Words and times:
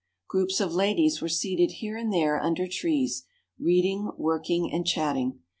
Groups 0.27 0.59
of 0.59 0.73
ladies 0.73 1.21
were 1.21 1.29
seated 1.29 1.73
here 1.73 1.95
and 1.95 2.11
there 2.11 2.41
under 2.41 2.65
trees, 2.67 3.27
reading, 3.59 4.09
working, 4.17 4.73
and 4.73 4.83
chatting. 4.83 5.41